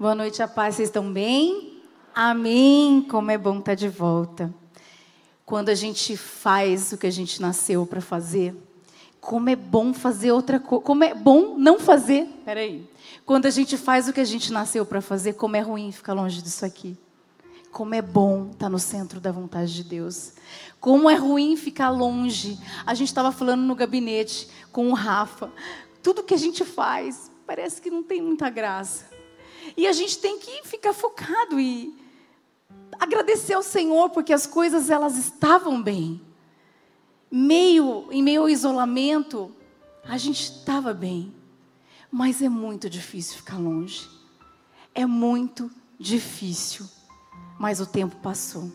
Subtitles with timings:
[0.00, 0.76] Boa noite, a paz.
[0.76, 1.82] Vocês estão bem?
[2.14, 3.04] Amém.
[3.10, 4.54] Como é bom estar de volta.
[5.44, 8.54] Quando a gente faz o que a gente nasceu para fazer,
[9.20, 10.84] como é bom fazer outra coisa.
[10.84, 12.26] Como é bom não fazer.
[12.44, 12.88] Peraí.
[13.26, 16.12] Quando a gente faz o que a gente nasceu para fazer, como é ruim ficar
[16.12, 16.96] longe disso aqui.
[17.72, 20.34] Como é bom estar no centro da vontade de Deus.
[20.78, 22.56] Como é ruim ficar longe.
[22.86, 25.50] A gente estava falando no gabinete com o Rafa.
[26.04, 29.07] Tudo que a gente faz parece que não tem muita graça.
[29.78, 31.96] E a gente tem que ficar focado e
[32.98, 36.20] agradecer ao Senhor porque as coisas elas estavam bem.
[37.30, 39.54] Meio em meio ao isolamento,
[40.02, 41.32] a gente estava bem.
[42.10, 44.10] Mas é muito difícil ficar longe.
[44.92, 46.84] É muito difícil.
[47.56, 48.72] Mas o tempo passou.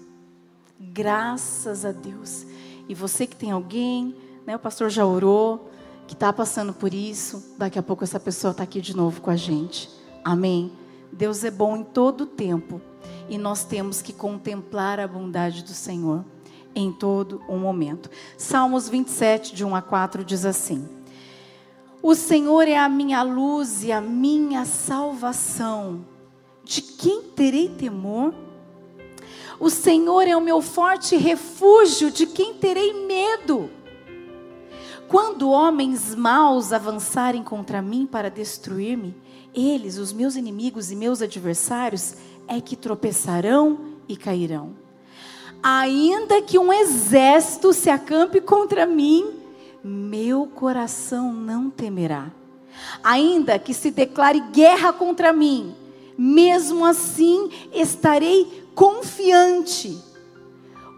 [0.80, 2.46] Graças a Deus.
[2.88, 4.16] E você que tem alguém,
[4.48, 5.70] né, o pastor já orou,
[6.08, 9.30] que está passando por isso, daqui a pouco essa pessoa está aqui de novo com
[9.30, 9.90] a gente.
[10.24, 10.72] Amém.
[11.14, 12.82] Deus é bom em todo tempo
[13.30, 16.26] e nós temos que contemplar a bondade do Senhor
[16.76, 18.10] em todo o momento.
[18.36, 20.88] Salmos 27, de 1 a 4 diz assim:
[22.02, 26.06] O Senhor é a minha luz e a minha salvação.
[26.64, 28.34] De quem terei temor?
[29.60, 33.70] O Senhor é o meu forte refúgio, de quem terei medo?
[35.08, 39.16] Quando homens maus avançarem contra mim para destruir-me,
[39.54, 42.16] eles, os meus inimigos e meus adversários,
[42.48, 44.76] é que tropeçarão e cairão.
[45.62, 49.32] Ainda que um exército se acampe contra mim,
[49.84, 52.32] meu coração não temerá.
[53.04, 55.76] Ainda que se declare guerra contra mim,
[56.18, 59.98] mesmo assim estarei confiante.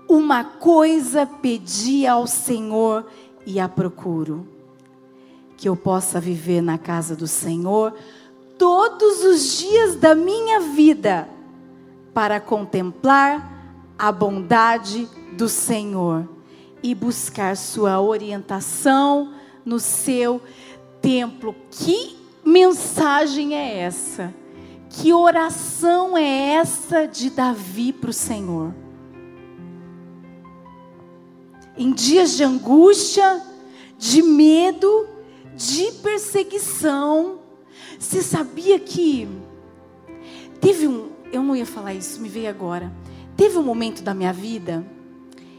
[0.09, 3.05] Uma coisa pedi ao Senhor
[3.45, 4.47] e a procuro:
[5.57, 7.93] que eu possa viver na casa do Senhor
[8.57, 11.27] todos os dias da minha vida
[12.13, 13.51] para contemplar
[13.97, 16.27] a bondade do Senhor
[16.81, 19.33] e buscar sua orientação
[19.65, 20.41] no seu
[21.01, 21.55] templo.
[21.71, 24.33] Que mensagem é essa?
[24.89, 28.73] Que oração é essa de Davi para o Senhor?
[31.77, 33.41] Em dias de angústia,
[33.97, 35.07] de medo,
[35.55, 37.39] de perseguição,
[37.99, 39.27] você sabia que
[40.59, 42.91] teve um, eu não ia falar isso, me veio agora.
[43.35, 44.85] Teve um momento da minha vida,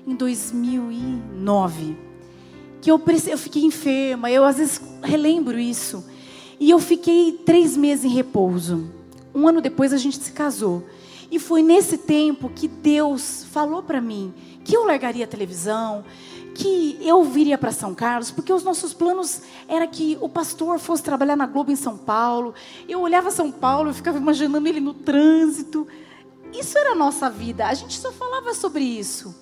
[0.06, 1.96] em 2009,
[2.80, 4.30] que eu, eu fiquei enferma.
[4.30, 6.04] Eu às vezes relembro isso.
[6.60, 8.90] E eu fiquei três meses em repouso.
[9.34, 10.84] Um ano depois a gente se casou.
[11.30, 14.32] E foi nesse tempo que Deus falou para mim
[14.64, 16.04] que eu largaria a televisão,
[16.56, 21.02] que eu viria para São Carlos, porque os nossos planos era que o pastor fosse
[21.02, 22.54] trabalhar na Globo em São Paulo.
[22.88, 25.86] Eu olhava São Paulo, eu ficava imaginando ele no trânsito.
[26.52, 27.66] Isso era a nossa vida.
[27.66, 29.34] A gente só falava sobre isso.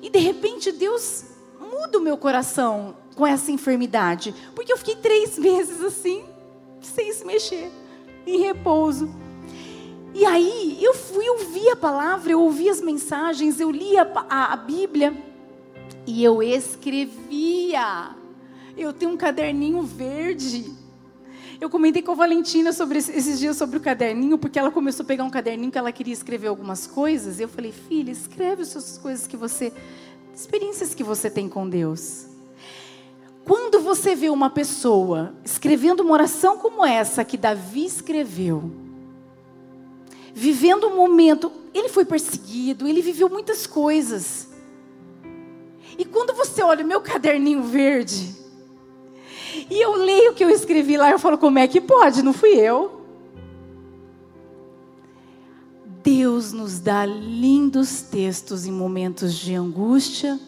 [0.00, 1.24] E de repente Deus
[1.60, 6.24] muda o meu coração com essa enfermidade, porque eu fiquei três meses assim,
[6.80, 7.70] sem se mexer,
[8.26, 9.12] em repouso.
[10.14, 14.52] E aí eu fui ouvir a palavra, eu ouvi as mensagens, eu li a, a,
[14.52, 15.33] a Bíblia.
[16.06, 18.10] E eu escrevia.
[18.76, 20.72] Eu tenho um caderninho verde.
[21.60, 25.06] Eu comentei com a Valentina sobre esses dias sobre o caderninho, porque ela começou a
[25.06, 27.40] pegar um caderninho que ela queria escrever algumas coisas.
[27.40, 29.72] Eu falei, filha, escreve as coisas que você,
[30.34, 32.26] experiências que você tem com Deus.
[33.44, 38.70] Quando você vê uma pessoa escrevendo uma oração como essa que Davi escreveu,
[40.34, 44.48] vivendo um momento, ele foi perseguido, ele viveu muitas coisas.
[45.98, 48.34] E quando você olha o meu caderninho verde,
[49.70, 52.22] e eu leio o que eu escrevi lá, eu falo, como é que pode?
[52.22, 53.00] Não fui eu.
[56.02, 60.38] Deus nos dá lindos textos em momentos de angústia,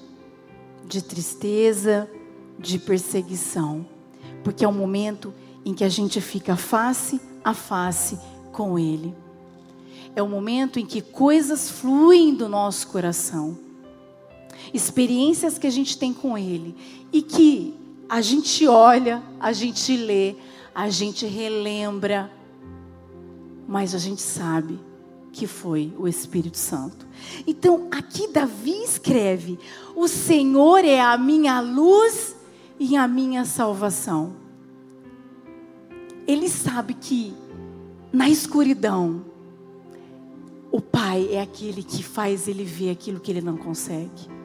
[0.84, 2.10] de tristeza,
[2.58, 3.86] de perseguição,
[4.44, 5.32] porque é um momento
[5.64, 8.18] em que a gente fica face a face
[8.52, 9.14] com Ele.
[10.14, 13.65] É o momento em que coisas fluem do nosso coração
[14.72, 16.74] experiências que a gente tem com Ele
[17.12, 17.74] e que
[18.08, 20.36] a gente olha, a gente lê,
[20.74, 22.30] a gente relembra,
[23.66, 24.78] mas a gente sabe
[25.32, 27.06] que foi o Espírito Santo.
[27.46, 29.58] Então, aqui Davi escreve:
[29.94, 32.36] O Senhor é a minha luz
[32.78, 34.34] e a minha salvação.
[36.26, 37.34] Ele sabe que
[38.12, 39.24] na escuridão,
[40.72, 44.35] o Pai é aquele que faz ele ver aquilo que ele não consegue.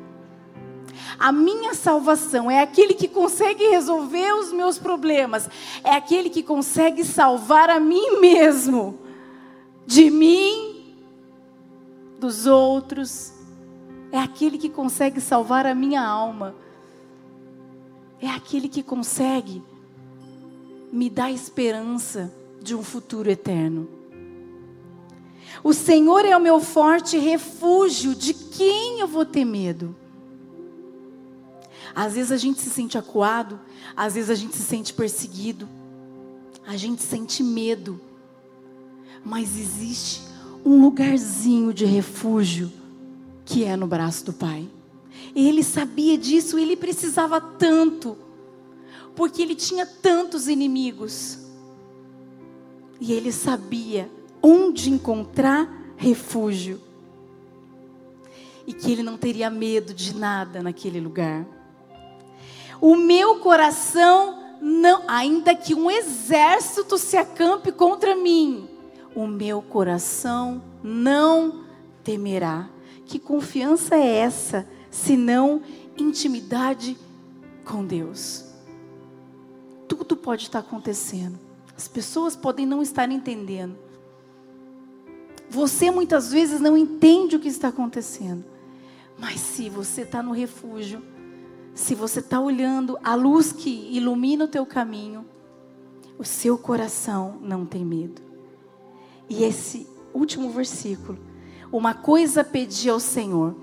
[1.20, 5.50] A minha salvação é aquele que consegue resolver os meus problemas,
[5.84, 9.00] é aquele que consegue salvar a mim mesmo
[9.86, 10.96] de mim,
[12.20, 13.34] dos outros.
[14.12, 16.56] É aquele que consegue salvar a minha alma.
[18.22, 19.62] É aquele que consegue
[20.92, 23.90] me dar esperança de um futuro eterno.
[25.64, 29.96] O Senhor é o meu forte refúgio, de quem eu vou ter medo?
[31.94, 33.60] Às vezes a gente se sente acuado,
[33.96, 35.68] às vezes a gente se sente perseguido,
[36.66, 38.00] a gente sente medo,
[39.24, 40.22] mas existe
[40.64, 42.72] um lugarzinho de refúgio
[43.46, 44.70] que é no braço do Pai.
[45.36, 48.18] Ele sabia disso, ele precisava tanto,
[49.16, 51.40] porque ele tinha tantos inimigos.
[53.00, 54.10] E ele sabia
[54.42, 56.80] onde encontrar refúgio.
[58.66, 61.46] E que ele não teria medo de nada naquele lugar.
[62.82, 68.68] O meu coração não, ainda que um exército se acampe contra mim,
[69.16, 71.64] o meu coração não
[72.04, 72.68] temerá.
[73.06, 75.62] Que confiança é essa, se não
[75.98, 76.98] intimidade
[77.64, 78.46] com Deus?
[79.88, 81.40] Tudo pode estar acontecendo.
[81.78, 83.78] As pessoas podem não estar entendendo.
[85.50, 88.46] Você muitas vezes não entende o que está acontecendo.
[89.20, 91.04] Mas se você está no refúgio,
[91.74, 95.26] se você está olhando a luz que ilumina o teu caminho,
[96.18, 98.22] o seu coração não tem medo.
[99.30, 101.18] E esse último versículo,
[101.72, 103.56] uma coisa pedi ao Senhor.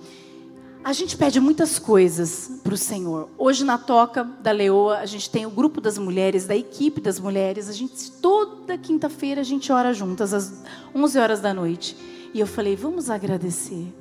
[0.82, 3.28] A gente pede muitas coisas para o Senhor.
[3.37, 7.20] Hoje na Toca da Leoa, a gente tem o grupo das mulheres, da equipe das
[7.20, 7.69] mulheres.
[7.69, 10.62] A gente toda quinta-feira a gente ora juntas às
[10.94, 11.96] 11 horas da noite.
[12.32, 13.93] E eu falei, vamos agradecer.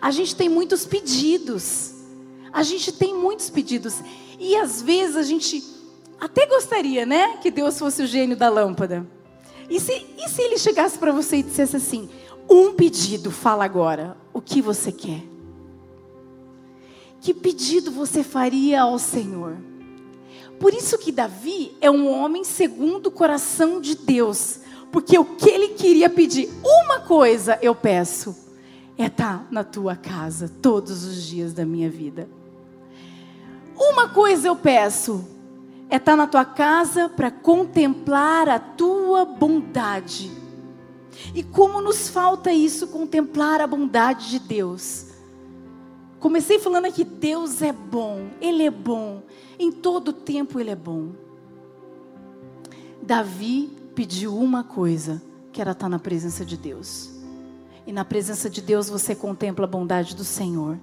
[0.00, 1.95] A gente tem muitos pedidos.
[2.52, 4.00] A gente tem muitos pedidos.
[4.38, 5.62] E às vezes a gente
[6.20, 9.06] até gostaria, né, que Deus fosse o gênio da lâmpada.
[9.68, 12.08] E se, e se ele chegasse para você e dissesse assim:
[12.48, 15.22] um pedido, fala agora, o que você quer?
[17.20, 19.56] Que pedido você faria ao Senhor?
[20.60, 24.60] Por isso que Davi é um homem segundo o coração de Deus,
[24.90, 28.34] porque o que ele queria pedir, uma coisa eu peço,
[28.98, 32.28] é estar tá na tua casa todos os dias da minha vida.
[33.76, 35.24] Uma coisa eu peço,
[35.90, 40.30] é estar tá na tua casa para contemplar a tua bondade.
[41.34, 45.06] E como nos falta isso, contemplar a bondade de Deus.
[46.18, 49.22] Comecei falando aqui, Deus é bom, Ele é bom,
[49.58, 51.12] em todo tempo Ele é bom.
[53.02, 55.22] Davi pediu uma coisa,
[55.52, 57.15] que era estar na presença de Deus.
[57.86, 60.78] E na presença de Deus você contempla a bondade do Senhor.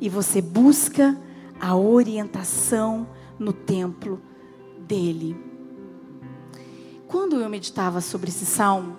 [0.00, 1.20] E você busca
[1.60, 3.08] a orientação
[3.38, 4.20] no templo
[4.78, 5.36] dele.
[7.08, 8.96] Quando eu meditava sobre esse salmo,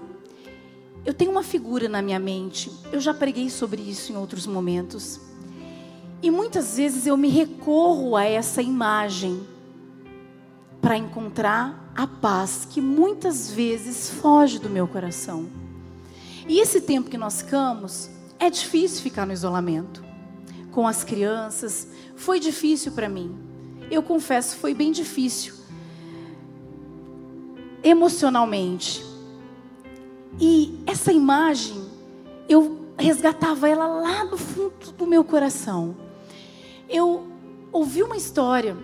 [1.06, 2.72] eu tenho uma figura na minha mente.
[2.92, 5.22] Eu já preguei sobre isso em outros momentos.
[6.22, 9.46] E muitas vezes eu me recorro a essa imagem
[10.82, 15.48] para encontrar a paz que muitas vezes foge do meu coração.
[16.48, 18.10] E esse tempo que nós ficamos,
[18.40, 20.04] é difícil ficar no isolamento.
[20.72, 23.36] Com as crianças, foi difícil para mim.
[23.90, 25.56] Eu confesso, foi bem difícil
[27.86, 29.06] emocionalmente.
[30.40, 31.86] E essa imagem,
[32.50, 35.96] eu resgatava ela lá do fundo do meu coração.
[36.90, 37.28] Eu
[37.72, 38.76] ouvi uma história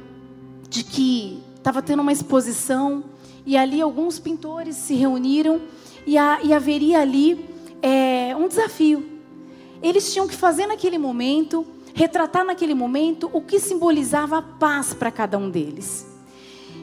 [0.70, 3.04] de que estava tendo uma exposição
[3.44, 5.62] e ali alguns pintores se reuniram
[6.06, 7.51] e, a, e haveria ali
[7.82, 9.20] é, um desafio.
[9.82, 15.12] Eles tinham que fazer naquele momento, retratar naquele momento o que simbolizava a paz para
[15.12, 16.08] cada um deles.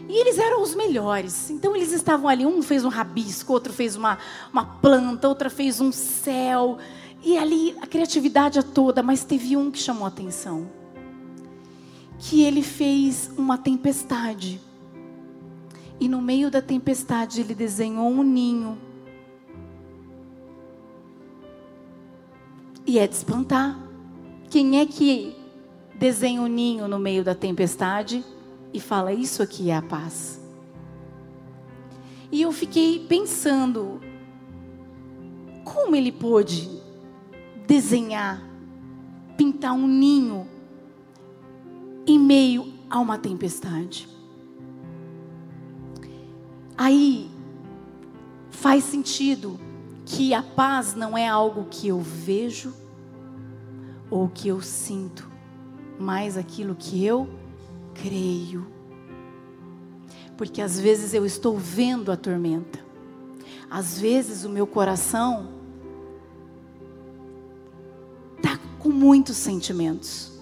[0.09, 1.51] E eles eram os melhores.
[1.51, 4.19] Então eles estavam ali, um fez um rabisco, outro fez uma,
[4.53, 6.79] uma planta, outra fez um céu.
[7.23, 10.69] E ali a criatividade é toda, mas teve um que chamou a atenção.
[12.19, 14.61] Que ele fez uma tempestade.
[16.01, 18.79] E no meio da tempestade ele desenhou um ninho.
[22.89, 23.79] E é de espantar.
[24.51, 25.37] Quem é que
[25.95, 28.25] desenha o um ninho no meio da tempestade?
[28.73, 30.41] e fala: Isso aqui é a paz.
[32.31, 34.01] E eu fiquei pensando,
[35.65, 36.69] como ele pôde
[37.67, 38.43] desenhar,
[39.37, 40.47] pintar um ninho
[42.07, 44.07] em meio a uma tempestade?
[46.77, 47.31] Aí
[48.51, 49.59] faz sentido
[50.09, 52.73] que a paz não é algo que eu vejo
[54.11, 55.31] ou que eu sinto,
[56.01, 57.29] mas aquilo que eu
[57.95, 58.67] creio.
[60.35, 62.79] Porque às vezes eu estou vendo a tormenta,
[63.71, 65.51] Às vezes o meu coração
[68.41, 70.33] tá com muitos sentimentos.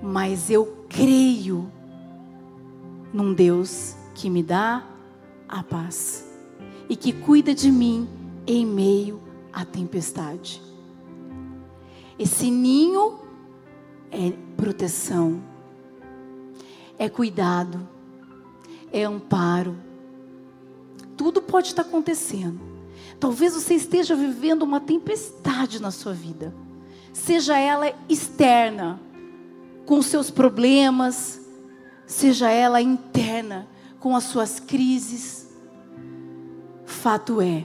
[0.00, 1.68] Mas eu creio
[3.12, 4.86] num Deus que me dá
[5.48, 6.29] a paz
[6.90, 8.08] e que cuida de mim
[8.44, 10.60] em meio à tempestade.
[12.18, 13.20] Esse ninho
[14.10, 15.40] é proteção,
[16.98, 17.88] é cuidado,
[18.92, 19.76] é amparo.
[21.16, 22.60] Tudo pode estar acontecendo.
[23.20, 26.52] Talvez você esteja vivendo uma tempestade na sua vida,
[27.12, 29.00] seja ela externa,
[29.86, 31.40] com seus problemas,
[32.04, 33.68] seja ela interna,
[34.00, 35.39] com as suas crises.
[37.00, 37.64] Fato é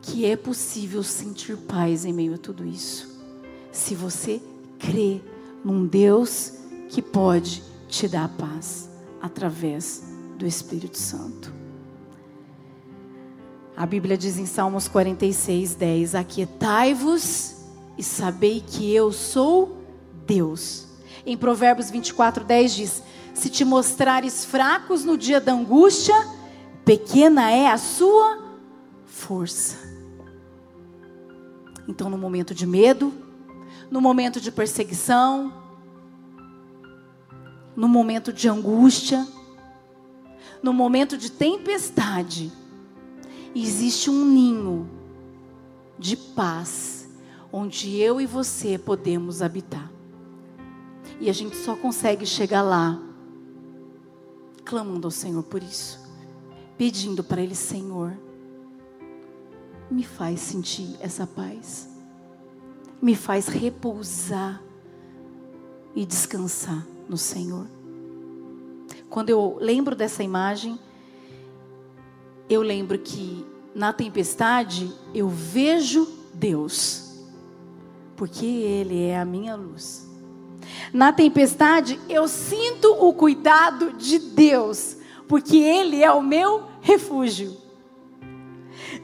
[0.00, 3.20] que é possível sentir paz em meio a tudo isso
[3.70, 4.40] se você
[4.78, 5.20] crê
[5.62, 6.54] num Deus
[6.88, 8.88] que pode te dar paz
[9.20, 10.04] através
[10.38, 11.52] do Espírito Santo.
[13.76, 17.56] A Bíblia diz em Salmos 46, 10: Aquietai-vos
[17.98, 19.76] e sabei que eu sou
[20.26, 20.86] Deus.
[21.26, 23.02] Em Provérbios 24, 10 diz:
[23.34, 26.14] Se te mostrares fracos no dia da angústia,
[26.82, 28.43] pequena é a sua
[29.14, 29.78] força.
[31.86, 33.14] Então, no momento de medo,
[33.90, 35.52] no momento de perseguição,
[37.76, 39.26] no momento de angústia,
[40.62, 42.52] no momento de tempestade,
[43.54, 44.90] existe um ninho
[45.98, 47.08] de paz
[47.52, 49.90] onde eu e você podemos habitar.
[51.20, 53.00] E a gente só consegue chegar lá
[54.64, 56.00] clamando ao Senhor por isso,
[56.76, 58.23] pedindo para Ele, Senhor,
[59.90, 61.94] me faz sentir essa paz
[63.04, 64.62] me faz repousar
[65.94, 67.66] e descansar no Senhor.
[69.10, 70.78] Quando eu lembro dessa imagem,
[72.48, 77.26] eu lembro que na tempestade eu vejo Deus,
[78.16, 80.08] porque Ele é a minha luz.
[80.90, 84.96] Na tempestade eu sinto o cuidado de Deus,
[85.28, 87.54] porque Ele é o meu refúgio.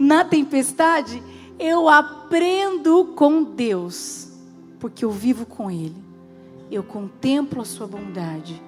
[0.00, 1.22] Na tempestade
[1.58, 4.28] eu aprendo com Deus,
[4.78, 6.02] porque eu vivo com Ele.
[6.70, 8.62] Eu contemplo a Sua bondade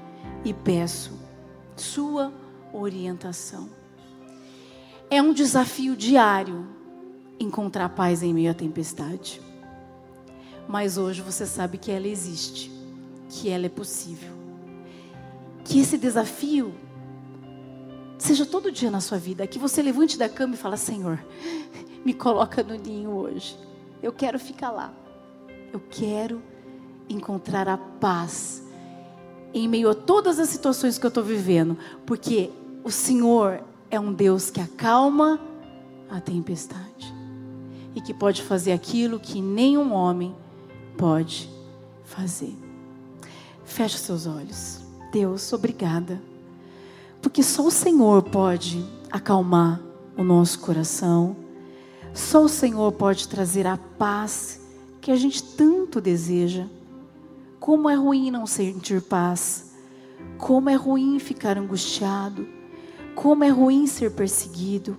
[0.45, 1.19] e peço
[1.75, 2.31] Sua
[2.71, 3.71] orientação.
[5.09, 6.67] É um desafio diário
[7.41, 9.41] encontrar paz em meio à tempestade.
[10.69, 12.71] Mas hoje você sabe que ela existe,
[13.31, 14.33] que ela é possível.
[15.65, 16.75] Que esse desafio
[18.23, 21.19] seja todo dia na sua vida, que você levante da cama e fala: Senhor,
[22.05, 23.59] me coloca no ninho hoje.
[24.03, 24.93] Eu quero ficar lá.
[25.73, 26.41] Eu quero
[27.09, 28.63] encontrar a paz
[29.53, 31.77] em meio a todas as situações que eu estou vivendo,
[32.07, 32.51] porque
[32.85, 35.41] o Senhor é um Deus que acalma
[36.09, 37.13] a tempestade
[37.95, 40.35] e que pode fazer aquilo que nenhum homem
[40.97, 41.51] pode
[42.05, 42.57] fazer.
[43.65, 44.81] Feche seus olhos.
[45.11, 46.32] Deus, obrigada.
[47.23, 49.81] Porque só o Senhor pode acalmar
[50.19, 51.37] o nosso coração
[52.15, 54.61] só o Senhor pode trazer a paz
[55.01, 56.67] que a gente tanto deseja.
[57.59, 59.73] Como é ruim não sentir paz.
[60.37, 62.47] Como é ruim ficar angustiado.
[63.15, 64.97] Como é ruim ser perseguido.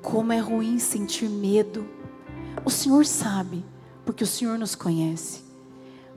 [0.00, 1.88] Como é ruim sentir medo.
[2.64, 3.64] O Senhor sabe,
[4.04, 5.42] porque o Senhor nos conhece.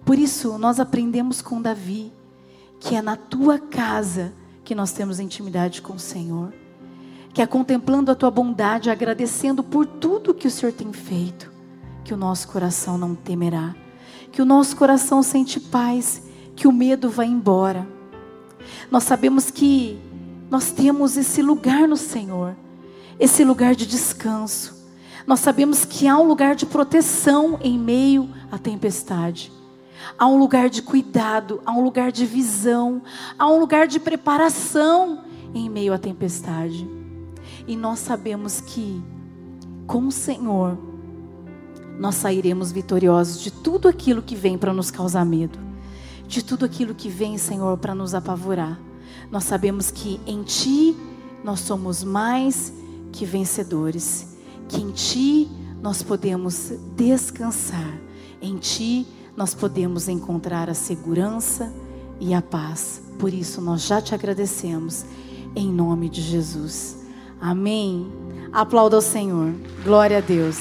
[0.05, 2.13] Por isso, nós aprendemos com Davi
[2.79, 4.31] que é na tua casa
[4.69, 6.53] que nós temos intimidade com o Senhor
[7.33, 11.51] que é contemplando a tua bondade, agradecendo por tudo que o Senhor tem feito,
[12.03, 13.75] que o nosso coração não temerá,
[14.31, 16.21] que o nosso coração sente paz,
[16.55, 17.88] que o medo vai embora.
[18.91, 19.97] Nós sabemos que
[20.51, 22.55] nós temos esse lugar no Senhor,
[23.19, 24.88] esse lugar de descanso.
[25.25, 29.51] Nós sabemos que há um lugar de proteção em meio à tempestade.
[30.17, 33.01] Há um lugar de cuidado, há um lugar de visão,
[33.37, 36.87] há um lugar de preparação em meio à tempestade.
[37.67, 39.01] E nós sabemos que
[39.85, 40.77] com o Senhor
[41.99, 45.59] nós sairemos vitoriosos de tudo aquilo que vem para nos causar medo,
[46.27, 48.79] de tudo aquilo que vem, Senhor, para nos apavorar.
[49.29, 50.95] Nós sabemos que em Ti
[51.43, 52.73] nós somos mais
[53.11, 54.35] que vencedores,
[54.67, 55.49] que em Ti
[55.81, 57.99] nós podemos descansar,
[58.41, 61.72] em Ti nós nós podemos encontrar a segurança
[62.19, 63.01] e a paz.
[63.17, 65.05] Por isso, nós já te agradecemos,
[65.55, 66.98] em nome de Jesus.
[67.39, 68.12] Amém.
[68.51, 69.53] Aplauda ao Senhor.
[69.81, 70.58] Glória a Deus.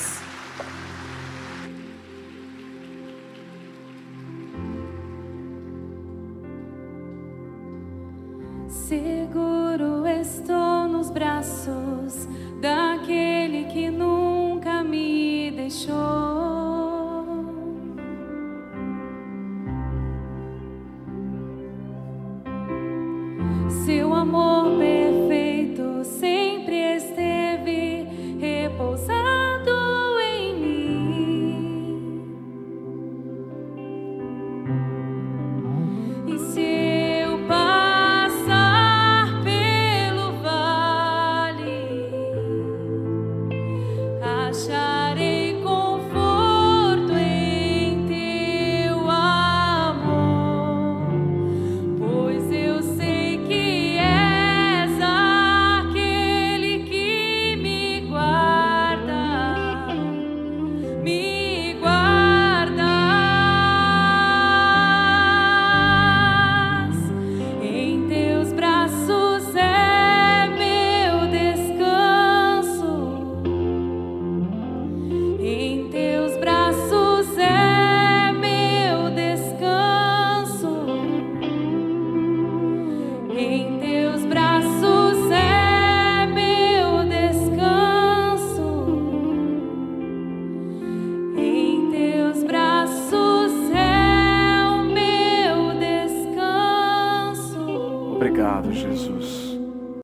[8.69, 12.29] Seguro estou nos braços
[12.61, 16.38] daquele que nunca me deixou.